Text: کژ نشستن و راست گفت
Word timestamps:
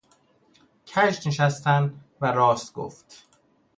کژ 0.85 1.27
نشستن 1.27 1.93
و 2.21 2.25
راست 2.31 2.73
گفت 2.73 3.23